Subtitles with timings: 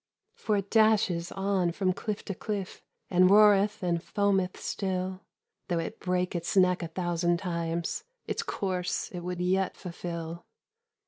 [0.35, 5.21] "For it dashes on from cliff to cliff, And roareth and foameth still.
[5.67, 10.47] Though it break its neck a thousand times, Its course it would yet fulfill.